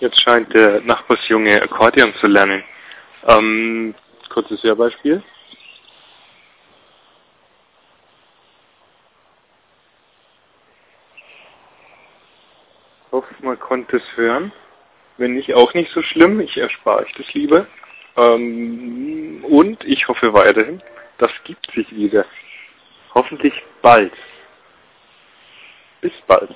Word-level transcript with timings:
Jetzt 0.00 0.18
scheint 0.22 0.52
der 0.54 0.80
Nachbarsjunge 0.80 1.60
Akkordeon 1.60 2.14
zu 2.14 2.26
lernen. 2.26 2.64
Ähm, 3.26 3.94
kurzes 4.30 4.62
Hörbeispiel. 4.62 5.22
Ich 13.06 13.12
hoffe, 13.12 13.34
man 13.40 13.60
konnte 13.60 13.98
es 13.98 14.16
hören. 14.16 14.52
Wenn 15.18 15.34
nicht, 15.34 15.52
auch 15.52 15.74
nicht 15.74 15.92
so 15.92 16.00
schlimm. 16.00 16.40
Ich 16.40 16.56
erspare 16.56 17.02
euch 17.02 17.12
das 17.18 17.34
lieber. 17.34 17.66
Ähm, 18.16 19.44
und 19.44 19.84
ich 19.84 20.08
hoffe 20.08 20.32
weiterhin, 20.32 20.82
das 21.18 21.30
gibt 21.44 21.70
sich 21.72 21.94
wieder. 21.94 22.24
Hoffentlich 23.14 23.52
bald. 23.82 24.14
Bis 26.00 26.12
bald. 26.26 26.54